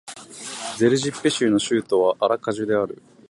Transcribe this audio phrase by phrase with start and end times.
[0.79, 3.03] セルジッペ州の州都はアラカジュである